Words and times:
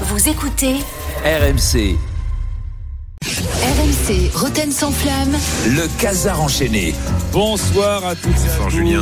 Vous 0.00 0.28
écoutez 0.28 0.74
RMC, 1.24 1.96
RMC 3.24 4.30
Roten 4.34 4.70
sans 4.72 4.90
flamme. 4.90 5.32
le 5.68 5.86
casar 6.00 6.40
enchaîné. 6.40 6.94
Bonsoir 7.32 8.04
à 8.04 8.14
toutes 8.14 8.26
et 8.32 8.50
à 8.50 8.58
Bonsoir, 8.58 8.68
tous. 8.68 8.76
Julien. 8.76 9.00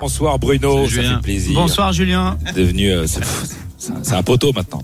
Bonsoir 0.00 0.38
Bruno, 0.38 0.74
Salut, 0.76 0.88
ça 0.88 0.94
Julien. 1.02 1.16
fait 1.16 1.22
plaisir. 1.22 1.54
Bonsoir 1.54 1.92
Julien. 1.92 2.36
Devenu, 2.56 2.90
euh, 2.92 3.06
c'est 3.06 3.20
un- 3.20 4.02
c'est 4.02 4.14
un 4.14 4.22
poteau 4.22 4.52
maintenant. 4.52 4.82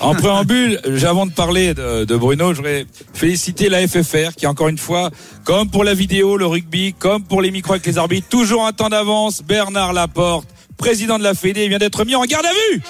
En 0.00 0.14
préambule, 0.14 0.80
avant 1.06 1.26
de 1.26 1.32
parler 1.32 1.74
de, 1.74 2.04
de 2.04 2.16
Bruno, 2.16 2.52
je 2.52 2.56
voudrais 2.58 2.86
féliciter 3.12 3.68
la 3.68 3.86
FFR 3.86 4.34
qui 4.36 4.46
encore 4.46 4.68
une 4.68 4.78
fois, 4.78 5.10
comme 5.44 5.68
pour 5.70 5.84
la 5.84 5.94
vidéo, 5.94 6.36
le 6.36 6.46
rugby, 6.46 6.94
comme 6.98 7.22
pour 7.24 7.42
les 7.42 7.50
micros 7.50 7.72
avec 7.74 7.86
les 7.86 7.98
arbitres, 7.98 8.28
toujours 8.28 8.64
un 8.66 8.72
temps 8.72 8.88
d'avance. 8.88 9.42
Bernard 9.42 9.92
Laporte, 9.92 10.48
président 10.76 11.18
de 11.18 11.24
la 11.24 11.34
Fédé, 11.34 11.68
vient 11.68 11.78
d'être 11.78 12.04
mis 12.04 12.14
en 12.16 12.24
garde 12.24 12.46
à 12.46 12.50
vue. 12.72 12.82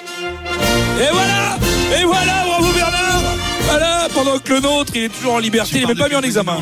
Et 0.99 1.09
voilà, 1.11 1.57
et 1.99 2.03
voilà, 2.05 2.43
bravo 2.45 2.73
Bernard. 2.73 3.21
Voilà, 3.63 4.07
pendant 4.13 4.39
que 4.39 4.53
le 4.53 4.59
nôtre, 4.59 4.91
il 4.95 5.03
est 5.03 5.09
toujours 5.09 5.33
en 5.33 5.39
liberté, 5.39 5.77
il 5.77 5.81
n'est 5.81 5.87
même 5.87 5.97
pas 5.97 6.09
mis 6.09 6.15
en 6.15 6.21
examen. 6.21 6.57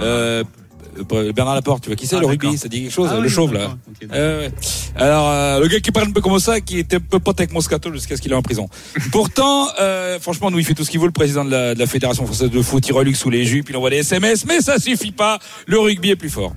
Euh, 0.00 0.44
euh, 1.12 1.32
Bernard 1.32 1.54
Laporte, 1.54 1.82
tu 1.82 1.88
vois 1.88 1.96
qui 1.96 2.06
c'est 2.06 2.16
Ah, 2.16 2.20
le 2.20 2.26
rugby. 2.26 2.58
Ça 2.58 2.68
dit 2.68 2.82
quelque 2.82 2.92
chose 2.92 3.10
Ah 3.12 3.16
Le 3.16 3.22
oui, 3.22 3.28
chauve 3.28 3.52
là. 3.54 3.76
Euh, 4.12 4.48
ouais. 4.48 4.52
Alors 4.96 5.28
euh, 5.28 5.60
le 5.60 5.68
gars 5.68 5.80
qui 5.80 5.90
parle 5.92 6.08
un 6.08 6.12
peu 6.12 6.20
comme 6.20 6.38
ça, 6.38 6.60
qui 6.60 6.78
était 6.78 6.96
un 6.96 7.00
peu 7.00 7.18
pote 7.18 7.38
avec 7.40 7.52
Moscato 7.52 7.92
jusqu'à 7.92 8.16
ce 8.16 8.22
qu'il 8.22 8.32
est 8.32 8.34
en 8.34 8.42
prison. 8.42 8.68
Pourtant, 9.12 9.68
euh, 9.80 10.18
franchement, 10.20 10.50
nous 10.50 10.58
il 10.58 10.64
fait 10.64 10.74
tout 10.74 10.84
ce 10.84 10.90
qu'il 10.90 11.00
veut, 11.00 11.06
le 11.06 11.12
président 11.12 11.44
de 11.44 11.50
la, 11.50 11.74
de 11.74 11.78
la 11.78 11.86
fédération 11.86 12.24
française 12.26 12.50
de 12.50 12.62
foot, 12.62 12.86
il 12.88 13.16
sous 13.16 13.30
les 13.30 13.44
jupes, 13.44 13.70
il 13.70 13.76
envoie 13.76 13.90
des 13.90 13.98
SMS, 13.98 14.44
mais 14.46 14.60
ça 14.60 14.78
suffit 14.78 15.12
pas. 15.12 15.38
Le 15.66 15.78
rugby 15.78 16.10
est 16.10 16.16
plus 16.16 16.30
fort. 16.30 16.52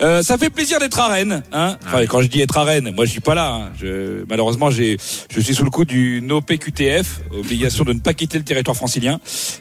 Euh, 0.00 0.22
ça 0.22 0.38
fait 0.38 0.50
plaisir 0.50 0.78
d'être 0.78 1.00
à 1.00 1.08
Rennes. 1.08 1.42
Hein 1.52 1.76
enfin, 1.86 2.06
quand 2.06 2.22
je 2.22 2.28
dis 2.28 2.40
être 2.40 2.56
à 2.56 2.62
Rennes, 2.64 2.92
moi 2.94 3.04
je 3.04 3.10
suis 3.10 3.20
pas 3.20 3.34
là. 3.34 3.52
hein. 3.52 3.70
Je, 3.80 4.24
malheureusement, 4.28 4.70
j'ai, 4.70 4.96
je 5.34 5.40
suis 5.40 5.54
sous 5.54 5.64
le 5.64 5.70
coup 5.70 5.84
du 5.84 6.20
NOPQTF, 6.22 7.20
obligation 7.32 7.82
de 7.84 7.92
ne 7.92 7.98
pas 8.00 8.14
quitter 8.14 8.38
le 8.38 8.44
territoire 8.44 8.76
francilien. 8.76 9.18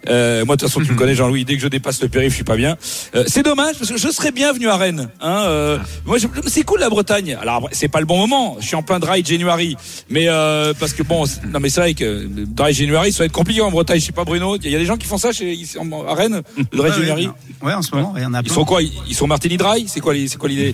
Euh, 0.09 0.45
moi, 0.45 0.55
de 0.55 0.61
toute 0.61 0.69
façon, 0.69 0.81
tu 0.85 0.91
me 0.91 0.97
connais, 0.99 1.15
Jean-Louis. 1.15 1.43
Dès 1.43 1.55
que 1.55 1.61
je 1.61 1.67
dépasse 1.67 2.01
le 2.01 2.07
périph', 2.09 2.29
je 2.31 2.35
suis 2.35 2.43
pas 2.43 2.55
bien. 2.55 2.77
Euh, 3.15 3.23
c'est 3.27 3.43
dommage 3.43 3.77
parce 3.79 3.89
que 3.91 3.97
je 3.97 4.09
serais 4.09 4.31
bien 4.31 4.53
venu 4.53 4.67
à 4.69 4.77
Rennes. 4.77 5.09
Hein, 5.21 5.43
euh, 5.47 5.79
moi, 6.05 6.17
je- 6.19 6.27
c'est 6.47 6.63
cool 6.63 6.79
la 6.81 6.89
Bretagne. 6.89 7.37
Alors, 7.41 7.67
c'est 7.71 7.87
pas 7.87 7.99
le 7.99 8.05
bon 8.05 8.17
moment. 8.17 8.57
Je 8.59 8.67
suis 8.67 8.75
en 8.75 8.83
plein 8.83 8.99
dry 8.99 9.23
January, 9.25 9.75
mais 10.09 10.25
euh, 10.27 10.73
parce 10.79 10.93
que 10.93 11.01
bon, 11.03 11.23
non, 11.51 11.59
mais 11.59 11.69
c'est 11.69 11.81
vrai 11.81 11.93
que 11.95 12.27
dry 12.45 12.73
January, 12.73 13.11
ça 13.11 13.19
va 13.19 13.25
être 13.25 13.31
compliqué 13.31 13.61
en 13.61 13.71
Bretagne. 13.71 13.99
Je 13.99 14.05
sais 14.05 14.11
pas, 14.11 14.23
Bruno. 14.23 14.55
Il 14.63 14.69
y 14.69 14.75
a 14.75 14.79
des 14.79 14.85
gens 14.85 14.97
qui 14.97 15.07
font 15.07 15.17
ça 15.17 15.31
chez, 15.31 15.51
ici, 15.53 15.77
en- 15.79 16.05
à 16.07 16.13
Rennes, 16.13 16.41
le 16.57 16.63
dry 16.77 16.89
Ouais, 16.89 16.95
January. 16.95 17.27
Ouais, 17.27 17.67
ouais, 17.69 17.73
en 17.73 17.81
ce 17.81 17.95
moment, 17.95 18.13
il 18.17 18.21
y 18.21 18.25
en 18.25 18.33
a 18.35 18.39
Ils 18.41 18.43
plein. 18.45 18.53
sont 18.53 18.65
quoi? 18.65 18.81
Ils, 18.83 18.91
ils 19.07 19.15
sont 19.15 19.25
Martini 19.27 19.57
Dry? 19.57 19.85
C'est 19.87 19.99
quoi 19.99 20.13
les- 20.13 20.26
c'est 20.27 20.37
quoi 20.37 20.49
l'idée 20.49 20.73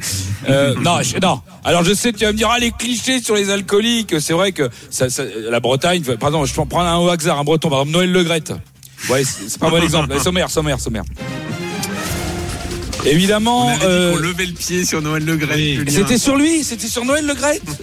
euh, 0.50 0.76
Non, 0.82 1.02
je- 1.02 1.18
non. 1.20 1.42
Alors 1.64 1.84
je 1.84 1.94
sais, 1.94 2.12
tu 2.14 2.26
vas 2.26 2.32
me 2.32 2.38
dire 2.38 2.50
ah 2.52 2.60
les 2.60 2.72
clichés 2.72 3.22
sur 3.22 3.36
les 3.36 3.50
alcooliques. 3.50 4.16
C'est 4.20 4.34
vrai 4.34 4.52
que 4.52 4.70
ça, 4.90 5.10
ça- 5.10 5.24
la 5.50 5.60
Bretagne. 5.60 6.04
Pardon, 6.20 6.46
je 6.46 6.54
peux 6.54 6.62
en 6.62 6.66
prendre 6.66 6.88
un 6.90 6.98
au 6.98 7.10
hasard, 7.10 7.40
un 7.40 7.44
Breton, 7.44 7.70
par 7.70 7.80
exemple 7.80 7.94
Noël 7.94 8.12
Legrette. 8.12 8.54
Ouais, 9.10 9.24
c'est 9.24 9.58
pas 9.60 9.68
un 9.68 9.70
bon 9.70 9.82
exemple. 9.84 10.18
Sommaire, 10.20 10.50
sommaire, 10.50 10.80
sommaire. 10.80 11.04
On 13.02 13.06
Évidemment. 13.06 13.70
dit 13.70 13.80
euh, 13.84 14.18
levait 14.18 14.46
le 14.46 14.54
pied 14.54 14.86
sur 14.86 15.02
Noël 15.02 15.26
Le. 15.26 15.38
Oui. 15.54 15.78
C'était 15.90 16.18
sur 16.18 16.38
lui, 16.38 16.64
c'était 16.64 16.88
sur 16.88 17.04
Noël 17.04 17.26
Le. 17.26 17.34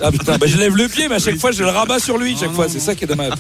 Ah 0.02 0.10
putain, 0.10 0.38
bah, 0.38 0.46
je 0.46 0.56
lève 0.56 0.74
le 0.76 0.88
pied, 0.88 1.08
mais 1.08 1.16
à 1.16 1.18
chaque 1.18 1.36
fois 1.36 1.52
je 1.52 1.62
le 1.62 1.68
rabats 1.68 1.98
sur 1.98 2.16
lui, 2.16 2.34
chaque 2.41 2.52
fois, 2.52 2.68
c'est 2.70 2.80
ça 2.80 2.94
qui 2.94 3.04
est 3.04 3.06
dommage. 3.06 3.34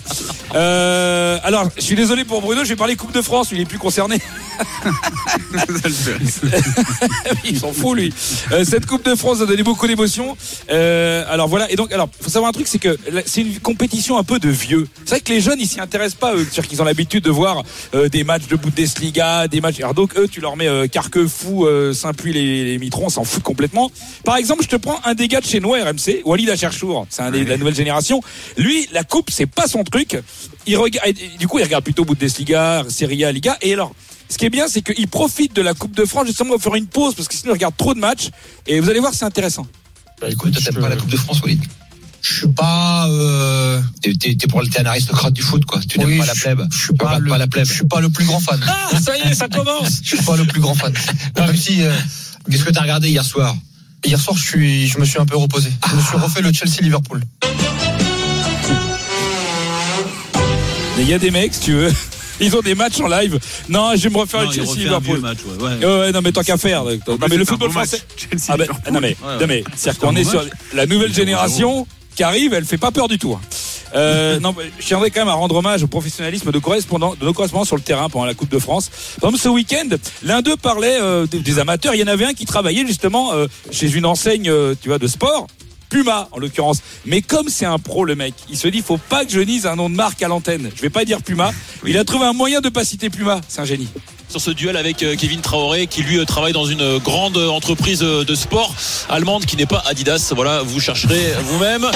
Euh, 0.54 1.38
alors, 1.42 1.70
je 1.76 1.82
suis 1.82 1.94
désolé 1.96 2.24
pour 2.24 2.42
Bruno, 2.42 2.64
je 2.64 2.68
vais 2.68 2.76
parler 2.76 2.96
Coupe 2.96 3.12
de 3.14 3.22
France, 3.22 3.48
il 3.52 3.60
est 3.60 3.64
plus 3.64 3.78
concerné. 3.78 4.18
Il 7.44 7.58
s'en 7.58 7.72
fout 7.72 7.96
lui. 7.96 8.12
Euh, 8.52 8.64
cette 8.64 8.86
Coupe 8.86 9.04
de 9.04 9.14
France 9.14 9.40
a 9.40 9.46
donné 9.46 9.62
beaucoup 9.62 9.86
d'émotions. 9.86 10.36
Euh, 10.70 11.24
alors 11.28 11.48
voilà. 11.48 11.70
Et 11.70 11.76
donc, 11.76 11.92
alors, 11.92 12.08
faut 12.20 12.30
savoir 12.30 12.50
un 12.50 12.52
truc, 12.52 12.66
c'est 12.68 12.78
que 12.78 12.96
c'est 13.26 13.42
une 13.42 13.58
compétition 13.60 14.18
un 14.18 14.24
peu 14.24 14.38
de 14.38 14.48
vieux. 14.48 14.86
C'est 15.04 15.10
vrai 15.10 15.20
que 15.20 15.32
les 15.32 15.40
jeunes, 15.40 15.58
ils 15.60 15.66
s'y 15.66 15.80
intéressent 15.80 16.18
pas. 16.18 16.32
C'est-à-dire 16.36 16.68
qu'ils 16.68 16.82
ont 16.82 16.84
l'habitude 16.84 17.24
de 17.24 17.30
voir 17.30 17.62
euh, 17.94 18.08
des 18.08 18.24
matchs 18.24 18.46
de 18.48 18.56
Bundesliga, 18.56 19.48
des 19.48 19.60
matchs. 19.60 19.78
Alors 19.78 19.94
donc, 19.94 20.16
eux, 20.16 20.28
tu 20.28 20.40
leur 20.40 20.56
mets 20.56 20.88
Carquefou, 20.88 21.66
Saint-Puy, 21.92 22.32
les, 22.32 22.64
les 22.64 22.78
Mitrons, 22.78 23.06
on 23.06 23.10
s'en 23.10 23.24
fout 23.24 23.42
complètement. 23.42 23.90
Par 24.24 24.36
exemple, 24.36 24.62
je 24.62 24.68
te 24.68 24.76
prends 24.76 25.00
un 25.04 25.14
des 25.14 25.28
gars 25.28 25.40
de 25.40 25.46
chez 25.46 25.60
nous, 25.60 25.70
RMC, 25.70 26.22
Walid 26.24 26.50
Acharchour. 26.50 27.06
C'est 27.10 27.22
un 27.22 27.30
des, 27.30 27.44
de 27.44 27.50
la 27.50 27.56
nouvelle 27.56 27.74
génération. 27.74 28.20
Lui, 28.56 28.88
la 28.92 29.04
coupe, 29.04 29.30
c'est 29.30 29.46
pas 29.46 29.66
son 29.66 29.84
truc. 29.84 30.18
Il 30.66 30.76
regarde, 30.76 31.12
du 31.38 31.48
coup, 31.48 31.58
il 31.58 31.64
regarde 31.64 31.84
plutôt 31.84 32.04
Bundesliga, 32.04 32.84
Serie 32.88 33.24
A, 33.24 33.32
Liga. 33.32 33.56
Et 33.62 33.72
alors, 33.72 33.92
ce 34.30 34.38
qui 34.38 34.46
est 34.46 34.50
bien, 34.50 34.66
c'est 34.68 34.80
qu'il 34.80 35.08
profite 35.08 35.54
de 35.54 35.60
la 35.62 35.74
Coupe 35.74 35.94
de 35.94 36.04
France 36.06 36.26
justement 36.28 36.52
pour 36.54 36.62
faire 36.62 36.76
une 36.76 36.86
pause 36.86 37.14
parce 37.14 37.28
que 37.28 37.34
sinon 37.34 37.50
il 37.52 37.54
regarde 37.54 37.76
trop 37.76 37.92
de 37.94 37.98
matchs. 38.00 38.30
Et 38.66 38.80
vous 38.80 38.88
allez 38.88 39.00
voir, 39.00 39.12
c'est 39.12 39.24
intéressant. 39.26 39.66
Bah, 40.20 40.28
écoute, 40.30 40.56
t'aimes 40.62 40.80
pas 40.80 40.88
la 40.88 40.96
Coupe 40.96 41.10
de 41.10 41.16
France, 41.16 41.40
Walid 41.42 41.62
Je 42.22 42.34
suis 42.34 42.48
pas. 42.48 43.08
Euh... 43.08 43.80
T'es, 44.02 44.36
pour 44.48 44.62
t'es 44.68 44.80
un 44.80 44.86
aristocrate 44.86 45.32
du 45.32 45.42
foot, 45.42 45.64
quoi. 45.64 45.80
Tu 45.86 45.98
n'aimes 45.98 46.18
pas 46.18 46.26
la 46.26 46.34
plèbe. 46.34 46.66
Je 46.70 46.78
suis 46.78 46.94
pas, 46.94 47.18
le, 47.18 47.32
Ah, 47.32 47.38
la 47.38 47.46
plèbe. 47.46 47.66
Je 47.66 47.72
suis 47.72 47.86
pas 47.86 48.00
le 48.00 48.08
plus 48.10 48.24
grand 48.24 48.40
fan. 48.40 48.60
Ah, 48.66 48.90
ça 49.00 49.16
y 49.18 49.28
est, 49.28 49.34
ça 49.34 49.48
commence. 49.48 50.00
Je 50.02 50.16
suis 50.16 50.24
pas 50.24 50.36
le 50.36 50.44
plus 50.44 50.60
grand 50.60 50.74
fan. 50.74 50.92
Même 51.36 51.56
si. 51.56 51.82
euh, 51.82 51.92
Qu'est-ce 52.50 52.64
que 52.64 52.70
t'as 52.70 52.82
regardé 52.82 53.08
hier 53.10 53.24
soir? 53.24 53.54
Hier 54.04 54.18
soir, 54.18 54.34
je 54.36 54.42
suis, 54.42 54.86
je 54.88 54.98
me 54.98 55.04
suis 55.04 55.18
un 55.18 55.26
peu 55.26 55.36
reposé. 55.36 55.70
Je 55.90 55.96
me 55.96 56.00
suis 56.02 56.16
refait 56.16 56.40
le 56.40 56.52
Chelsea 56.52 56.80
Liverpool. 56.80 57.22
Il 60.98 61.08
y 61.08 61.14
a 61.14 61.18
des 61.18 61.30
mecs, 61.30 61.52
si 61.54 61.60
tu 61.60 61.72
veux. 61.74 61.92
Ils 62.40 62.56
ont 62.56 62.60
des 62.60 62.74
matchs 62.74 63.00
en 63.00 63.08
live. 63.08 63.38
Non, 63.68 63.90
je 63.94 64.02
vais 64.04 64.10
me 64.10 64.18
refaire 64.18 64.40
Non, 64.42 64.50
le 64.50 64.52
il 64.56 64.64
Chelsea 64.66 64.74
Liverpool. 64.78 65.20
match, 65.20 65.38
ouais, 65.46 65.64
ouais. 65.64 65.84
Ouais, 65.84 66.00
ouais, 66.00 66.12
non 66.12 66.20
mais 66.22 66.32
tant 66.32 66.42
qu'à 66.42 66.56
faire. 66.56 66.84
Non 66.84 67.18
mais 67.28 67.36
le 67.36 67.44
football 67.44 67.70
français. 67.70 68.00
Chelsea, 68.16 68.44
Ah 68.48 68.56
ben, 68.56 68.66
non 68.92 69.00
mais, 69.00 69.16
non 69.40 69.46
mais, 69.46 69.62
c'est-à-dire 69.76 70.00
qu'on 70.00 70.16
est 70.16 70.24
bon 70.24 70.30
sur 70.30 70.44
la 70.72 70.86
nouvelle 70.86 71.12
génération 71.14 71.86
qui 72.16 72.22
arrive, 72.22 72.52
elle 72.54 72.64
fait 72.64 72.78
pas 72.78 72.90
peur 72.90 73.08
du 73.08 73.18
tout. 73.18 73.32
hein. 73.34 73.40
Euh, 73.94 74.38
non, 74.40 74.54
je 74.78 74.84
tiendrais 74.86 75.10
quand 75.10 75.20
même 75.20 75.28
à 75.28 75.32
rendre 75.34 75.56
hommage 75.56 75.82
au 75.82 75.86
professionnalisme 75.86 76.50
de, 76.52 76.58
correspondants, 76.58 77.14
de 77.18 77.24
nos 77.24 77.32
correspondants 77.32 77.64
sur 77.64 77.76
le 77.76 77.82
terrain 77.82 78.08
pendant 78.08 78.24
la 78.26 78.34
Coupe 78.34 78.50
de 78.50 78.58
France. 78.58 78.90
Par 79.20 79.30
exemple, 79.30 79.42
ce 79.42 79.48
week-end, 79.48 79.88
l'un 80.22 80.42
d'eux 80.42 80.56
parlait 80.56 80.98
euh, 81.00 81.26
des, 81.26 81.40
des 81.40 81.58
amateurs. 81.58 81.94
Il 81.94 82.00
y 82.00 82.04
en 82.04 82.06
avait 82.08 82.24
un 82.26 82.32
qui 82.34 82.44
travaillait 82.46 82.86
justement 82.86 83.32
euh, 83.32 83.46
chez 83.70 83.90
une 83.92 84.06
enseigne, 84.06 84.52
tu 84.80 84.88
vois, 84.88 84.98
de 84.98 85.06
sport. 85.06 85.46
Puma 85.90 86.28
en 86.32 86.38
l'occurrence. 86.38 86.78
Mais 87.04 87.20
comme 87.20 87.48
c'est 87.50 87.66
un 87.66 87.78
pro 87.78 88.04
le 88.06 88.14
mec, 88.14 88.32
il 88.48 88.56
se 88.56 88.68
dit 88.68 88.80
faut 88.80 88.96
pas 88.96 89.26
que 89.26 89.32
je 89.32 89.40
dise 89.40 89.66
un 89.66 89.76
nom 89.76 89.90
de 89.90 89.94
marque 89.94 90.22
à 90.22 90.28
l'antenne. 90.28 90.70
Je 90.74 90.80
vais 90.80 90.88
pas 90.88 91.04
dire 91.04 91.22
Puma. 91.22 91.52
Il 91.84 91.98
a 91.98 92.04
trouvé 92.04 92.24
un 92.24 92.32
moyen 92.32 92.60
de 92.60 92.70
pas 92.70 92.84
citer 92.84 93.10
Puma. 93.10 93.40
C'est 93.48 93.60
un 93.60 93.64
génie. 93.64 93.88
sur 94.28 94.40
ce 94.40 94.52
duel 94.52 94.76
avec 94.76 95.02
euh, 95.02 95.16
Kevin 95.16 95.40
Traoré 95.40 95.88
qui 95.88 96.02
lui 96.02 96.18
euh, 96.18 96.24
travaille 96.24 96.52
dans 96.52 96.64
une 96.64 96.80
euh, 96.80 96.98
grande 97.00 97.36
entreprise 97.36 98.00
de 98.00 98.34
sport 98.34 98.74
allemande 99.08 99.44
qui 99.44 99.56
n'est 99.56 99.66
pas 99.66 99.82
Adidas. 99.86 100.32
Voilà, 100.34 100.62
vous 100.62 100.80
chercherez 100.80 101.34
vous-même. 101.42 101.86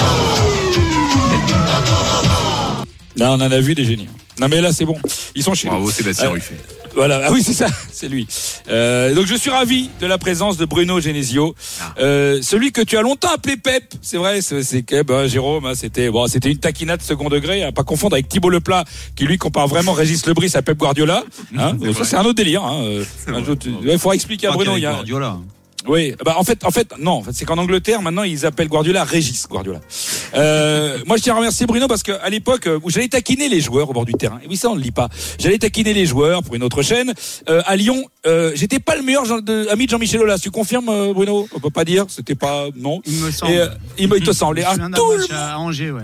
Là, 3.15 3.31
on 3.31 3.35
en 3.35 3.39
a 3.39 3.59
vu 3.59 3.73
des 3.73 3.85
génies. 3.85 4.09
Non 4.39 4.47
mais 4.49 4.61
là 4.61 4.71
c'est 4.73 4.85
bon. 4.85 4.97
Ils 5.35 5.43
sont 5.43 5.53
chez 5.53 5.67
nous. 5.67 5.73
Bravo 5.75 5.91
Sébastien 5.91 6.27
Euh, 6.27 6.31
Ruffet. 6.31 6.55
Voilà, 6.95 7.23
ah 7.25 7.31
oui 7.33 7.43
c'est 7.43 7.51
ça, 7.53 7.67
c'est 7.91 8.07
lui. 8.07 8.25
Euh, 8.69 9.13
donc 9.13 9.25
je 9.25 9.35
suis 9.35 9.49
ravi 9.49 9.89
de 9.99 10.07
la 10.07 10.17
présence 10.17 10.55
de 10.55 10.63
Bruno 10.63 11.01
Genesio, 11.01 11.53
Ah. 11.81 11.93
euh, 11.99 12.39
celui 12.41 12.71
que 12.71 12.79
tu 12.81 12.97
as 12.97 13.01
longtemps 13.01 13.33
appelé 13.33 13.57
Pep. 13.57 13.83
C'est 14.01 14.15
vrai, 14.15 14.39
c'est 14.41 14.83
que 14.83 15.01
bah, 15.03 15.27
Jérôme, 15.27 15.65
hein, 15.65 15.73
c'était 15.75 16.09
bon, 16.09 16.25
c'était 16.27 16.49
une 16.49 16.57
taquinade 16.59 17.01
second 17.01 17.27
degré, 17.27 17.63
à 17.63 17.73
pas 17.73 17.83
confondre 17.83 18.13
avec 18.15 18.29
Thibaut 18.29 18.49
Leplat, 18.49 18.85
qui 19.17 19.25
lui 19.25 19.37
compare 19.37 19.67
vraiment 19.67 19.91
Régis 19.91 20.25
Lebris 20.25 20.51
à 20.53 20.61
Pep 20.61 20.77
Guardiola. 20.77 21.25
Hein, 21.57 21.73
ça 21.97 22.05
c'est 22.05 22.15
un 22.15 22.23
autre 22.23 22.35
délire. 22.35 22.63
Hein. 22.63 22.81
euh, 22.83 23.03
un 23.27 23.43
autre- 23.45 23.67
ouais, 23.85 23.97
faudra 23.97 24.15
expliquer 24.15 24.47
à 24.47 24.51
Bruno. 24.51 24.77
Il 24.77 24.81
y 24.83 24.85
a, 24.85 24.91
Guardiola. 24.93 25.37
oui, 25.87 26.15
bah 26.23 26.35
en 26.37 26.45
fait, 26.45 26.63
en 26.63 26.71
fait, 26.71 26.93
non, 26.97 27.23
c'est 27.33 27.43
qu'en 27.43 27.57
Angleterre 27.57 28.01
maintenant 28.01 28.23
ils 28.23 28.45
appellent 28.45 28.69
Guardiola 28.69 29.03
Régis 29.03 29.47
Guardiola. 29.49 29.81
Euh, 30.35 30.97
moi, 31.05 31.17
je 31.17 31.23
tiens 31.23 31.33
à 31.33 31.37
remercier 31.37 31.65
Bruno 31.65 31.87
parce 31.87 32.03
qu'à 32.03 32.27
l'époque 32.29 32.67
euh, 32.67 32.79
où 32.83 32.89
j'allais 32.89 33.07
taquiner 33.07 33.47
les 33.49 33.61
joueurs 33.61 33.89
au 33.89 33.93
bord 33.93 34.05
du 34.05 34.13
terrain, 34.13 34.39
et 34.43 34.47
oui 34.47 34.57
ça 34.57 34.69
on 34.69 34.75
ne 34.75 34.81
lit 34.81 34.91
pas, 34.91 35.09
j'allais 35.39 35.57
taquiner 35.57 35.93
les 35.93 36.05
joueurs 36.05 36.43
pour 36.43 36.55
une 36.55 36.63
autre 36.63 36.81
chaîne 36.81 37.13
euh, 37.49 37.61
à 37.65 37.75
Lyon. 37.75 38.03
Euh, 38.25 38.51
J'étais 38.55 38.79
pas 38.79 38.95
le 38.95 39.01
meilleur 39.03 39.41
de- 39.41 39.67
ami 39.69 39.85
de 39.85 39.91
Jean-Michel 39.91 40.19
Aulas. 40.21 40.39
Tu 40.39 40.51
confirmes, 40.51 40.89
euh, 40.89 41.13
Bruno? 41.13 41.47
On 41.53 41.59
peut 41.59 41.69
pas 41.69 41.85
dire, 41.85 42.05
c'était 42.09 42.35
pas 42.35 42.65
non. 42.75 43.01
Il 43.05 43.17
me 43.17 43.31
semble. 43.31 43.51
Et, 43.53 43.57
euh, 43.59 43.67
il, 43.97 44.07
me- 44.07 44.17
il 44.17 44.23
te 44.23 44.31
semblait. 44.33 44.63
Ah, 44.65 44.75
tout 44.95 45.11
le 45.17 45.33
à 45.33 45.59
Angers, 45.59 45.91
ouais, 45.91 46.01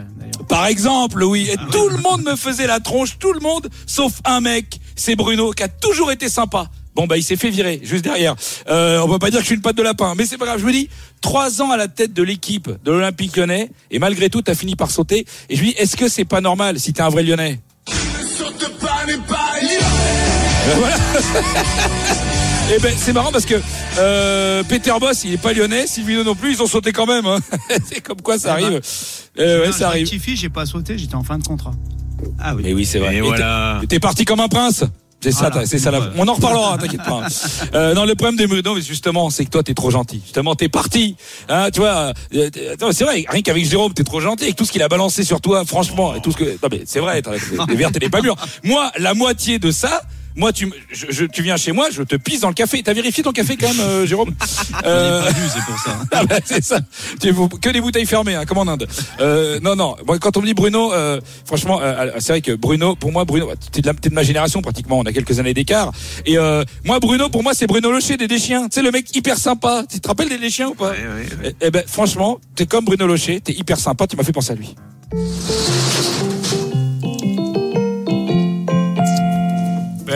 par 0.48 0.68
exemple, 0.68 1.24
oui. 1.24 1.50
Et 1.52 1.56
tout 1.72 1.90
le 1.90 1.98
monde 1.98 2.24
me 2.24 2.36
faisait 2.36 2.68
la 2.68 2.80
tronche, 2.80 3.18
tout 3.19 3.33
le 3.33 3.39
monde, 3.39 3.69
sauf 3.86 4.13
un 4.25 4.39
mec, 4.42 4.80
c'est 4.95 5.16
Bruno, 5.16 5.51
qui 5.51 5.63
a 5.63 5.68
toujours 5.68 6.12
été 6.12 6.30
sympa. 6.30 6.68
Bon 6.96 7.08
bah 7.08 7.18
il 7.18 7.24
s'est 7.24 7.36
fait 7.38 7.50
virer 7.50 7.80
juste 7.84 8.04
derrière. 8.04 8.36
Euh, 8.70 9.00
on 9.00 9.08
peut 9.08 9.18
pas 9.20 9.30
dire 9.30 9.40
que 9.40 9.44
je 9.44 9.48
suis 9.48 9.56
une 9.56 9.62
patte 9.62 9.78
de 9.78 9.82
lapin, 9.84 10.14
mais 10.18 10.26
c'est 10.26 10.38
pas 10.38 10.46
grave. 10.46 10.60
Je 10.60 10.66
me 10.66 10.72
dis 10.74 10.90
trois 11.22 11.62
ans 11.62 11.72
à 11.72 11.78
la 11.78 11.88
tête 11.88 12.14
de 12.14 12.22
l'équipe 12.24 12.70
de 12.84 12.92
l'Olympique 12.92 13.38
Lyonnais 13.38 13.70
et 13.92 14.00
malgré 14.00 14.30
tout 14.30 14.42
t'as 14.42 14.56
fini 14.56 14.76
par 14.76 14.92
sauter. 14.92 15.26
Et 15.50 15.56
je 15.56 15.62
me 15.62 15.68
dis 15.68 15.76
est-ce 15.78 15.96
que 15.96 16.08
c'est 16.10 16.26
pas 16.26 16.42
normal 16.42 16.80
si 16.80 16.92
t'es 16.94 17.02
un 17.02 17.10
vrai 17.10 17.24
Lyonnais? 17.24 17.60
Euh, 20.68 20.76
voilà. 20.78 20.96
Eh 22.74 22.80
ben 22.80 22.94
c'est 22.98 23.12
marrant 23.14 23.32
parce 23.32 23.46
que 23.46 23.56
euh, 23.98 24.64
Peter 24.64 24.94
Boss 25.00 25.24
il 25.26 25.34
est 25.34 25.38
pas 25.42 25.52
lyonnais, 25.54 25.88
Sylvino 25.88 26.24
non 26.24 26.36
plus, 26.36 26.52
ils 26.54 26.62
ont 26.62 26.68
sauté 26.68 26.92
quand 26.94 27.06
même. 27.06 27.26
hein. 27.26 27.40
c'est 27.86 28.00
comme 28.02 28.22
quoi 28.22 28.38
ça 28.40 28.56
Eh 28.58 28.62
ben, 28.62 28.68
arrive. 28.68 28.82
Euh, 29.40 29.60
ouais, 29.62 29.68
Non, 29.68 29.74
ça 29.74 29.88
arrive. 29.88 30.08
j'ai 30.36 30.50
pas 30.50 30.66
sauté, 30.66 30.98
j'étais 30.98 31.16
en 31.16 31.24
fin 31.24 31.38
de 31.38 31.44
contrat. 31.46 31.72
Ah 32.40 32.54
oui. 32.56 32.62
Mais 32.66 32.74
oui 32.74 32.86
c'est 32.86 33.00
vrai. 33.00 33.16
Et 33.16 33.18
Et 33.18 33.22
voilà. 33.22 33.82
T'es 33.90 34.00
parti 34.00 34.24
comme 34.26 34.40
un 34.40 34.48
prince. 34.48 34.84
C'est 35.23 35.31
ça, 35.31 35.50
Voilà. 35.51 35.68
c'est 35.68 35.77
ça. 35.79 35.91
la- 35.91 36.09
On 36.18 36.27
en 36.27 36.33
reparlera, 36.33 36.77
t'inquiète 36.79 37.03
pas. 37.03 37.21
Euh, 37.73 37.94
non, 37.94 38.06
le 38.06 38.15
problème 38.15 38.35
des 38.38 38.47
Bruno, 38.47 38.75
mais 38.75 38.81
justement, 38.81 39.29
c'est 39.29 39.45
que 39.45 39.50
toi, 39.51 39.63
t'es 39.63 39.73
trop 39.73 39.91
gentil. 39.91 40.19
Justement, 40.23 40.56
t'es 40.56 40.68
parti. 40.68 41.15
Hein, 41.47 41.69
tu 41.71 41.79
vois, 41.79 42.12
euh, 42.35 42.50
t'es- 42.50 42.75
non, 42.81 42.91
c'est 42.91 43.03
vrai. 43.03 43.23
Rien 43.29 43.41
qu'avec 43.41 43.65
Jérôme, 43.65 43.94
t'es 43.94 44.03
trop 44.03 44.19
gentil. 44.19 44.44
Avec 44.45 44.56
tout 44.56 44.65
ce 44.65 44.71
qu'il 44.71 44.81
a 44.81 44.88
balancé 44.89 45.23
sur 45.23 45.39
toi, 45.39 45.63
franchement, 45.65 46.15
et 46.15 46.21
tout 46.21 46.31
ce 46.31 46.38
que. 46.38 46.44
Non, 46.44 46.69
mais 46.71 46.81
c'est 46.85 47.00
vrai. 47.00 47.21
Vertes 47.69 47.95
et 47.95 48.00
les 48.00 48.09
pas 48.09 48.21
mûres. 48.21 48.35
Moi, 48.63 48.91
la 48.97 49.13
moitié 49.13 49.59
de 49.59 49.71
ça. 49.71 50.01
Moi, 50.36 50.54
tu, 50.54 50.72
je, 50.92 51.06
je- 51.10 51.25
tu 51.25 51.42
viens 51.42 51.57
chez 51.57 51.72
moi, 51.72 51.88
je 51.92 52.04
te 52.04 52.16
pisse 52.16 52.42
dans 52.42 52.48
le 52.48 52.54
café. 52.54 52.81
T'as 52.83 52.94
vérifié 52.94 53.24
ton 53.24 53.31
café 53.31 53.57
quand 53.57 53.68
même, 53.68 53.80
euh, 53.81 54.06
Jérôme 54.06 54.33
Euh, 54.86 55.22
c'est 55.54 55.63
pour 55.66 55.78
ça. 55.80 55.98
ah 56.12 56.24
bah, 56.25 56.38
c'est 56.45 56.63
ça. 56.63 56.80
Que 57.22 57.69
des 57.69 57.81
bouteilles 57.81 58.06
fermées, 58.06 58.36
hein, 58.36 58.45
comme 58.45 58.57
en 58.57 58.68
Inde. 58.68 58.88
Euh, 59.19 59.60
non, 59.62 59.75
non. 59.75 59.95
Moi, 60.07 60.18
quand 60.19 60.38
on 60.38 60.42
me 60.42 60.45
dit 60.45 60.54
Bruno, 60.54 60.94
euh, 60.94 61.19
franchement, 61.45 61.80
euh, 61.81 62.12
c'est 62.19 62.33
vrai 62.33 62.42
que 62.42 62.54
Bruno, 62.54 62.95
pour 62.95 63.12
moi, 63.12 63.25
Bruno, 63.25 63.50
t'es 63.72 63.81
de, 63.81 63.88
la- 63.88 63.94
t'es 63.94 64.10
de 64.10 64.16
ma 64.16 64.24
génération 64.24 64.62
pratiquement. 64.62 65.00
On 65.00 65.04
a 65.04 65.12
quelques 65.13 65.39
années 65.39 65.54
d'écart. 65.54 65.92
Et 66.25 66.38
euh, 66.38 66.63
moi, 66.86 67.00
Bruno, 67.00 67.30
pour 67.30 67.44
moi, 67.44 67.54
c'est 67.54 67.68
Bruno 67.68 67.92
Locher 67.92 68.18
des 68.18 68.28
Deschiens. 68.28 68.63
Tu 68.69 68.75
sais, 68.75 68.81
le 68.81 68.92
mec 68.92 69.13
hyper 69.16 69.38
sympa. 69.38 69.83
Tu 69.89 70.00
te 70.00 70.07
rappelles 70.07 70.30
des 70.30 70.38
Deschiens 70.38 70.69
ou 70.69 70.75
pas? 70.75 70.92
Ouais. 70.92 71.25
Eh 71.44 71.56
eh 71.62 71.72
ben, 71.72 71.83
franchement, 71.86 72.39
t'es 72.56 72.66
comme 72.66 72.86
Bruno 72.86 73.06
Locher. 73.07 73.42
T'es 73.42 73.54
hyper 73.54 73.78
sympa. 73.80 74.07
Tu 74.07 74.16
m'as 74.16 74.24
fait 74.24 74.31
penser 74.31 74.51
à 74.54 74.56
lui. 74.56 74.75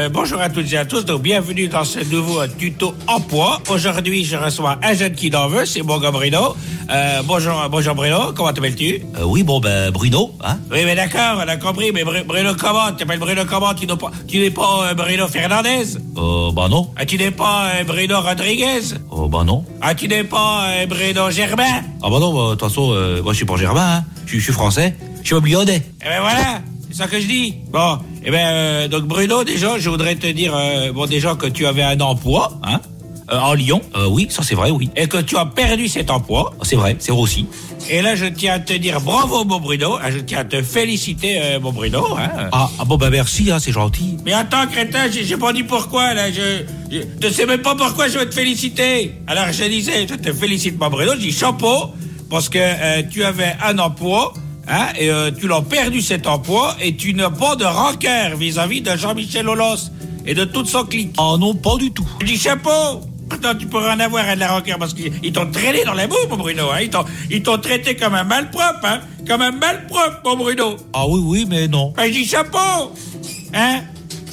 Euh, 0.05 0.09
bonjour 0.09 0.39
à 0.39 0.49
toutes 0.49 0.71
et 0.73 0.77
à 0.77 0.85
tous, 0.85 1.03
donc 1.05 1.21
bienvenue 1.21 1.67
dans 1.67 1.83
ce 1.83 1.99
nouveau 1.99 2.45
tuto 2.47 2.93
emploi. 3.07 3.59
Aujourd'hui, 3.69 4.23
je 4.23 4.35
reçois 4.35 4.77
un 4.83 4.93
jeune 4.93 5.13
qui 5.13 5.29
n'en 5.31 5.47
veut, 5.47 5.65
c'est 5.65 5.81
mon 5.81 5.97
gars 5.99 6.11
Bruno. 6.11 6.55
Euh, 6.91 7.21
bonjour, 7.23 7.53
bonjour 7.71 7.95
Bruno, 7.95 8.31
comment 8.35 8.53
t'appelles-tu? 8.53 9.01
Euh, 9.17 9.23
oui, 9.25 9.43
bon, 9.43 9.59
ben, 9.59 9.91
Bruno, 9.91 10.31
hein? 10.43 10.57
Oui, 10.71 10.79
mais 10.85 10.95
d'accord, 10.95 11.37
on 11.43 11.47
a 11.47 11.57
compris, 11.57 11.91
mais 11.91 12.03
Bru- 12.03 12.23
Bruno 12.23 12.51
comment? 12.59 12.89
Tu 12.91 12.97
t'appelles 12.97 13.19
Bruno 13.19 13.41
comment? 13.49 13.73
Tu 13.73 13.87
n'es 13.87 13.95
pas, 13.95 14.11
tu 14.27 14.37
n'es 14.39 14.51
pas 14.51 14.93
Bruno 14.93 15.27
Fernandez? 15.27 15.97
Euh, 16.17 16.51
bah 16.51 16.67
non. 16.69 16.91
ah, 16.97 17.05
Tu 17.05 17.17
n'es 17.17 17.31
pas 17.31 17.71
Bruno 17.87 18.21
Rodriguez? 18.21 18.95
Oh, 19.09 19.27
bah 19.27 19.43
non. 19.43 19.65
ah, 19.81 19.95
Tu 19.95 20.07
n'es 20.07 20.23
pas 20.23 20.85
Bruno 20.87 21.31
Germain? 21.31 21.81
Ah 22.03 22.09
bah 22.09 22.19
non, 22.19 22.33
bah, 22.33 22.49
de 22.51 22.55
toute 22.55 22.61
façon, 22.69 22.87
moi, 23.23 23.31
je 23.33 23.37
suis 23.37 23.45
pas 23.45 23.57
Germain, 23.57 23.97
hein. 23.97 24.03
Je 24.25 24.39
suis- 24.39 24.53
français. 24.53 24.95
Je 25.23 25.35
suis 25.35 25.49
lyonnais. 25.51 25.81
Eh 26.01 26.05
ben 26.05 26.21
voilà, 26.21 26.61
c'est 26.95 27.01
ça 27.03 27.07
que 27.09 27.19
je 27.19 27.27
dis. 27.27 27.55
Bon, 27.71 27.97
eh 28.23 28.31
ben 28.31 28.47
euh, 28.47 28.87
donc 28.87 29.03
Bruno, 29.03 29.43
déjà, 29.43 29.77
je 29.77 29.89
voudrais 29.89 30.15
te 30.15 30.27
dire, 30.27 30.53
euh, 30.55 30.93
bon 30.93 31.05
déjà 31.07 31.35
que 31.35 31.47
tu 31.47 31.65
avais 31.67 31.83
un 31.83 31.99
emploi, 31.99 32.53
hein, 32.63 32.79
euh, 33.31 33.37
en 33.39 33.53
Lyon, 33.53 33.81
Euh, 33.97 34.07
oui, 34.07 34.27
ça, 34.29 34.43
c'est 34.43 34.55
vrai, 34.55 34.71
oui. 34.71 34.89
et 34.95 35.07
que 35.07 35.17
tu 35.17 35.35
as 35.35 35.45
perdu 35.45 35.87
cet 35.89 36.09
emploi. 36.09 36.53
C'est 36.61 36.75
vrai, 36.77 36.95
c'est 36.99 37.11
vrai 37.11 37.21
aussi. 37.21 37.47
Et 37.89 38.01
là, 38.01 38.15
je 38.15 38.25
tiens 38.25 38.53
à 38.53 38.59
te 38.59 38.73
dire 38.73 39.01
bravo, 39.01 39.43
mon 39.43 39.59
Bruno. 39.59 39.97
Ah, 40.01 40.09
Je 40.09 40.19
tiens 40.19 40.39
à 40.39 40.43
te 40.45 40.61
féliciter, 40.61 41.39
euh, 41.41 41.59
mon 41.59 41.71
Bruno. 41.73 42.15
Hein. 42.17 42.49
Ah, 42.51 42.69
ah 42.79 42.85
bon, 42.85 42.95
bah, 42.97 43.09
merci, 43.09 43.51
hein, 43.51 43.59
c'est 43.59 43.71
gentil. 43.73 44.17
Mais 44.25 44.33
attends, 44.33 44.65
crétin, 44.67 45.09
j'ai 45.11 45.23
j'ai 45.25 45.37
pas 45.37 45.51
dit 45.53 45.63
pourquoi, 45.63 46.13
là. 46.13 46.31
Je, 46.31 46.63
je 46.91 46.99
je 47.21 47.29
sais 47.29 47.45
même 47.45 47.61
pas 47.61 47.75
pourquoi 47.75 48.07
je 48.07 48.17
veux 48.19 48.29
te 48.29 48.33
féliciter. 48.33 49.13
Alors, 49.27 49.51
je 49.51 49.65
disais, 49.65 50.07
je 50.07 50.15
te 50.15 50.31
félicite, 50.31 50.79
mon 50.79 50.89
Bruno. 50.89 51.11
Je 51.15 51.19
dis 51.19 51.31
chapeau, 51.31 51.91
parce 52.29 52.47
que 52.49 52.57
euh, 52.61 53.03
tu 53.11 53.23
avais 53.23 53.55
un 53.63 53.77
emploi, 53.79 54.33
hein, 54.67 54.87
et 54.99 55.09
euh, 55.09 55.31
tu 55.31 55.47
l'as 55.47 55.61
perdu 55.61 56.01
cet 56.01 56.27
emploi, 56.27 56.75
et 56.81 56.95
tu 56.95 57.13
n'as 57.13 57.29
pas 57.29 57.55
de 57.55 57.65
rancœur 57.65 58.35
vis-à-vis 58.37 58.81
de 58.81 58.95
Jean-Michel 58.95 59.47
Aulos 59.49 59.89
et 60.25 60.33
de 60.33 60.43
toute 60.45 60.67
son 60.67 60.83
clique. 60.85 61.13
Ah 61.17 61.35
non, 61.39 61.53
pas 61.53 61.77
du 61.77 61.91
tout. 61.91 62.07
Je 62.21 62.25
dis 62.25 62.37
chapeau 62.37 63.01
Attends, 63.31 63.55
tu 63.55 63.65
pourrais 63.65 63.91
en 63.91 63.99
avoir 63.99 64.23
un 64.29 64.35
de 64.35 64.39
la 64.39 64.49
rancœur 64.53 64.77
parce 64.77 64.93
qu'ils 64.93 65.11
ils 65.23 65.33
t'ont 65.33 65.49
traîné 65.49 65.83
dans 65.83 65.95
la 65.95 66.05
boue, 66.05 66.15
mon 66.29 66.37
Bruno. 66.37 66.69
Hein. 66.71 66.81
Ils 66.83 66.89
t'ont- 66.91 67.05
Ils 67.31 67.41
t'ont 67.41 67.57
traité 67.57 67.95
comme 67.95 68.13
un 68.13 68.23
malpropre, 68.23 68.83
hein. 68.85 68.99
Comme 69.27 69.41
un 69.41 69.51
malpropre, 69.51 70.21
mon 70.25 70.37
Bruno. 70.37 70.75
Ah 70.93 71.07
oui, 71.07 71.19
oui, 71.23 71.45
mais 71.49 71.67
non. 71.67 71.91
Ben, 71.97 72.05
je 72.05 72.11
dis 72.19 72.25
chapeau 72.25 72.91
Hein? 73.53 73.81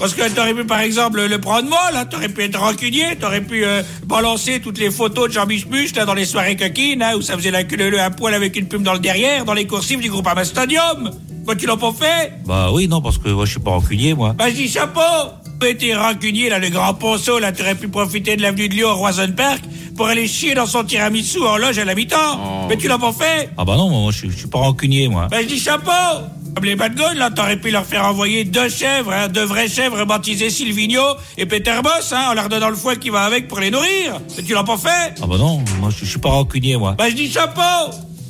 Parce 0.03 0.15
que 0.15 0.29
t'aurais 0.35 0.53
pu, 0.53 0.65
par 0.65 0.81
exemple, 0.81 1.25
le 1.25 1.39
prendre 1.39 1.69
mal, 1.69 1.95
hein. 1.95 2.05
T'aurais 2.07 2.29
pu 2.29 2.43
être 2.43 2.59
rancunier, 2.59 3.15
t'aurais 3.21 3.41
pu 3.41 3.65
euh, 3.65 3.85
balancer 4.05 4.59
toutes 4.59 4.81
les 4.81 4.91
photos 4.91 5.29
de 5.29 5.33
Jean 5.33 5.47
Michmuche, 5.47 5.95
là, 5.95 6.05
dans 6.05 6.15
les 6.15 6.25
soirées 6.25 6.57
coquines, 6.57 7.01
hein, 7.01 7.13
où 7.17 7.23
ça 7.23 7.37
faisait 7.37 7.53
la 7.53 7.63
queue 7.63 8.01
à 8.01 8.11
poil 8.11 8.35
avec 8.35 8.57
une 8.57 8.67
plume 8.67 8.83
dans 8.83 8.95
le 8.95 8.99
derrière, 8.99 9.45
dans 9.45 9.55
les 9.55 9.65
coursives 9.65 10.01
du 10.01 10.11
groupe 10.11 10.27
Ama 10.27 10.45
Stadium. 10.45 11.13
Bah, 11.47 11.55
tu 11.57 11.67
l'as 11.67 11.77
pas 11.77 11.93
fait? 11.93 12.33
Bah 12.45 12.71
oui, 12.73 12.89
non, 12.89 13.01
parce 13.01 13.17
que 13.19 13.29
moi, 13.29 13.45
je 13.45 13.53
suis 13.53 13.61
pas 13.61 13.71
rancunier, 13.71 14.13
moi. 14.15 14.35
bah, 14.37 14.51
dis 14.51 14.67
chapeau 14.67 15.01
Mais 15.63 15.77
t'es 15.77 15.95
rancunier, 15.95 16.49
là, 16.49 16.59
le 16.59 16.71
grand 16.71 16.95
ponceau, 16.95 17.39
là, 17.39 17.53
t'aurais 17.53 17.77
pu 17.77 17.87
profiter 17.87 18.35
de 18.35 18.43
l'avenue 18.43 18.69
de 18.69 18.75
Lyon 18.75 18.89
au 18.89 18.97
Roison 18.97 19.31
Park 19.37 19.63
pour 19.97 20.09
aller 20.09 20.27
chier 20.27 20.57
dans 20.57 20.67
son 20.67 20.83
tiramisu 20.83 21.39
en 21.43 21.59
loge 21.59 21.79
à 21.79 21.85
l'habitant. 21.85 22.67
Mais 22.69 22.77
tu 22.77 22.89
l'as 22.89 22.99
pas 22.99 23.13
fait? 23.13 23.51
Ah 23.57 23.65
bah 23.65 23.77
non, 23.77 23.89
moi, 23.89 24.11
je, 24.11 24.27
suis 24.27 24.49
pas 24.49 24.59
rancunier, 24.59 25.07
moi. 25.07 25.29
Bah, 25.31 25.43
je 25.43 25.47
dis 25.47 25.61
chapeau 25.61 25.93
les 26.61 26.77
bad 26.77 26.95
guns, 26.95 27.15
là, 27.15 27.31
t'aurais 27.31 27.57
pu 27.57 27.71
leur 27.71 27.85
faire 27.85 28.05
envoyer 28.05 28.45
deux 28.45 28.69
chèvres, 28.69 29.13
hein, 29.13 29.29
deux 29.29 29.45
vraies 29.45 29.69
chèvres 29.69 30.05
baptisées 30.05 30.51
Silvino 30.51 31.03
et 31.39 31.47
Peter 31.47 31.75
Boss, 31.83 32.13
hein, 32.13 32.27
en 32.31 32.35
leur 32.35 32.49
donnant 32.49 32.69
le 32.71 32.77
foie 32.77 32.97
qui 32.97 33.11
va 33.11 33.23
avec 33.23 33.49
pour 33.49 33.61
les 33.61 33.71
nourrir. 33.71 34.21
Mais 34.37 34.43
tu 34.43 34.55
l'as 34.55 34.65
pas 34.65 34.77
fait 34.77 35.15
Ah 35.23 35.27
bah 35.27 35.39
non, 35.39 35.63
moi, 35.81 35.91
je, 35.97 36.05
suis 36.05 36.19
pas 36.19 36.31
rancunier, 36.31 36.77
moi. 36.77 36.95
Bah, 36.99 37.09
je 37.09 37.15
dis 37.15 37.31
chapeau 37.31 37.61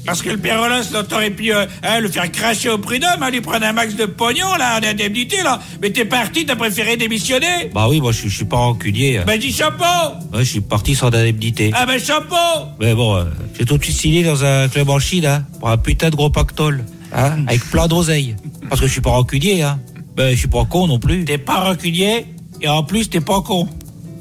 parce 0.05 0.21
que 0.21 0.31
le 0.31 0.37
père 0.37 0.61
Rollins, 0.61 0.83
là, 0.93 1.05
t'aurais 1.05 1.31
pu 1.31 1.55
euh, 1.55 1.65
hein, 1.85 2.01
le 2.01 2.09
faire 2.09 2.31
cracher 2.33 2.69
au 2.71 2.79
prud'homme, 2.79 3.23
hein, 3.23 3.31
lui 3.31 3.41
prendre 3.41 3.65
un 3.65 3.73
max 3.73 3.95
de 3.95 4.07
pognon, 4.07 4.57
là, 4.59 4.81
en 4.81 4.85
indemnité, 4.85 5.43
là. 5.45 5.61
Mais 5.81 5.91
t'es 5.91 6.05
parti, 6.05 6.45
t'as 6.45 6.57
préféré 6.57 6.97
démissionner. 6.97 7.71
Bah 7.73 7.87
oui, 7.89 8.01
moi, 8.01 8.11
je, 8.11 8.29
suis 8.29 8.45
pas 8.45 8.57
rancunier. 8.57 9.19
hein. 9.19 9.25
Bah, 9.27 9.35
je 9.37 9.41
dis 9.43 9.53
chapeau 9.53 9.85
Ouais, 10.33 10.41
je 10.41 10.51
suis 10.51 10.61
parti 10.61 10.97
sans 10.97 11.07
indemnité. 11.07 11.71
Ah, 11.75 11.87
ben 11.87 12.01
chapeau 12.01 12.35
Mais 12.81 12.95
bon, 12.95 13.15
euh, 13.17 13.25
j'ai 13.57 13.65
tout 13.65 13.79
de 13.79 13.85
suite 13.85 13.97
signé 13.97 14.25
dans 14.25 14.45
un 14.45 14.67
club 14.69 14.91
en 14.91 14.99
Chine, 14.99 15.25
hein, 15.27 15.45
pour 15.61 15.69
un 15.69 15.77
putain 15.77 16.11
de 16.11 16.17
gros 16.17 16.31
pactole, 16.31 16.85
hein, 17.15 17.45
avec 17.47 17.65
plein 17.71 17.89
d'oseilles. 17.89 18.37
Parce 18.69 18.81
que 18.81 18.87
je 18.87 18.93
suis 18.93 19.01
pas 19.01 19.11
rancunier, 19.11 19.63
hein. 19.63 19.79
Ben, 20.17 20.33
je 20.33 20.37
suis 20.37 20.49
pas 20.49 20.65
con 20.65 20.87
non 20.87 20.99
plus. 20.99 21.25
T'es 21.25 21.39
pas 21.39 21.61
rancunier, 21.61 22.27
et 22.61 22.69
en 22.69 22.83
plus, 22.83 23.09
t'es 23.09 23.21
pas 23.21 23.41
con. 23.41 23.69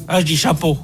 Ah, 0.07 0.19
je 0.19 0.25
dis 0.25 0.37
chapeau. 0.37 0.77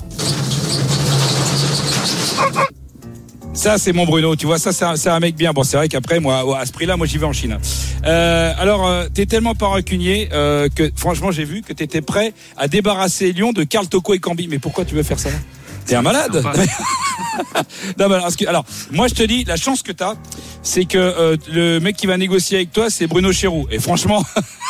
Ça, 3.58 3.80
c'est 3.80 3.92
mon 3.92 4.06
Bruno. 4.06 4.36
Tu 4.36 4.46
vois, 4.46 4.60
ça, 4.60 4.72
c'est 4.96 5.10
un, 5.10 5.20
mec 5.20 5.36
bien. 5.36 5.52
Bon, 5.52 5.64
c'est 5.64 5.78
vrai 5.78 5.90
qu'après, 5.90 6.20
moi, 6.20 6.60
à 6.60 6.66
ce 6.68 6.72
prix-là, 6.72 6.96
moi, 6.96 7.08
j'y 7.08 7.18
vais 7.18 7.26
en 7.26 7.34
Chine. 7.34 7.58
Euh, 8.06 8.54
alors, 8.60 8.86
euh, 8.86 9.08
t'es 9.12 9.26
tellement 9.26 9.56
pas 9.56 9.66
rancunier 9.66 10.30
euh, 10.32 10.70
que, 10.70 10.92
franchement, 10.96 11.32
j'ai 11.32 11.44
vu 11.44 11.64
que 11.64 11.74
t'étais 11.74 12.02
prêt 12.02 12.34
à 12.56 12.68
débarrasser 12.68 13.34
Lyon 13.34 13.54
de 13.54 13.64
Karl 13.64 13.88
Toko 13.88 14.14
et 14.14 14.20
Cambi. 14.20 14.48
Mais 14.48 14.60
pourquoi 14.60 14.86
tu 14.86 14.94
veux 14.94 15.02
faire 15.02 15.18
ça? 15.18 15.30
T'es 15.88 15.96
un 15.96 16.02
malade 16.02 16.42
Sympa. 16.42 16.54
Non, 18.00 18.08
mais 18.10 18.16
alors, 18.16 18.22
parce 18.24 18.36
que- 18.36 18.46
alors, 18.48 18.66
moi, 18.92 19.08
je 19.08 19.14
te 19.14 19.24
dis, 19.24 19.44
la 19.44 19.58
chance 19.58 19.84
que 19.84 19.92
t'as, 19.92 20.16
c'est 20.64 20.86
que 20.86 20.98
euh, 20.98 21.38
le 21.52 21.80
mec 21.80 21.96
qui 21.96 22.08
va 22.08 22.18
négocier 22.18 22.58
avec 22.58 22.72
toi, 22.72 22.90
c'est 22.90 23.06
Bruno 23.08 23.32
Chéroux. 23.32 23.68
Et 23.72 23.80
franchement, 23.80 24.24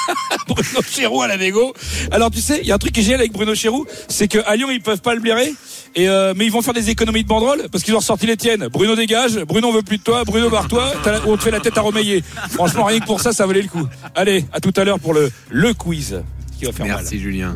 Bruno 0.48 0.82
Chéroux 0.90 1.22
à 1.22 1.28
la 1.28 1.38
négo. 1.38 1.74
Alors, 2.12 2.30
tu 2.30 2.40
sais, 2.42 2.60
il 2.62 2.68
y 2.68 2.72
a 2.72 2.76
un 2.76 2.78
truc 2.78 2.94
qui 2.94 3.00
est 3.00 3.04
génial 3.04 3.22
avec 3.22 3.32
Bruno 3.32 3.56
Chéroux, 3.56 3.86
c'est 4.10 4.28
qu'à 4.28 4.56
Lyon, 4.56 4.68
ils 4.72 4.82
peuvent 4.82 5.02
pas 5.02 5.16
le 5.16 5.22
blairer. 5.22 5.54
Et 5.96 6.10
euh, 6.10 6.34
mais 6.36 6.46
ils 6.46 6.52
vont 6.52 6.62
faire 6.62 6.74
des 6.74 6.90
économies 6.90 7.24
de 7.24 7.28
banderole 7.28 7.68
parce 7.72 7.84
qu'ils 7.84 7.96
ont 7.96 8.00
ressorti 8.00 8.28
les 8.28 8.38
tiennes. 8.38 8.68
Bruno 8.68 8.96
dégage, 8.96 9.38
Bruno 9.48 9.70
on 9.70 9.74
veut 9.74 9.82
plus 9.82 9.98
de 9.98 10.04
toi, 10.04 10.24
Bruno 10.26 10.50
barre-toi, 10.50 10.92
on 11.26 11.38
te 11.38 11.44
fait 11.44 11.52
la 11.52 11.60
tête 11.62 11.78
à 11.78 11.82
remeiller. 11.82 12.24
Franchement, 12.52 12.84
rien 12.86 13.00
que 13.00 13.06
pour 13.06 13.22
ça, 13.22 13.32
ça 13.34 13.48
valait 13.48 13.62
le 13.64 13.70
coup. 13.70 13.88
Allez, 14.14 14.46
à 14.54 14.60
tout 14.60 14.74
à 14.76 14.84
l'heure 14.84 15.00
pour 15.00 15.14
le 15.14 15.32
le 15.50 15.74
quiz 15.74 16.22
qui 16.60 16.66
va 16.66 16.72
faire 16.74 16.86
mal. 16.86 16.98
Merci 16.98 17.20
Julien. 17.20 17.56